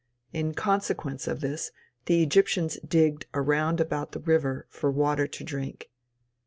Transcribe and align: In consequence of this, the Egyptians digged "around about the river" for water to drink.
In 0.33 0.55
consequence 0.55 1.27
of 1.27 1.41
this, 1.41 1.69
the 2.05 2.23
Egyptians 2.23 2.79
digged 2.79 3.27
"around 3.35 3.79
about 3.79 4.13
the 4.13 4.19
river" 4.19 4.65
for 4.71 4.89
water 4.89 5.27
to 5.27 5.43
drink. 5.43 5.91